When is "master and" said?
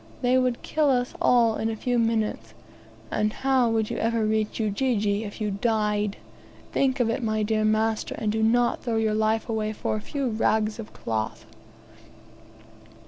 7.63-8.31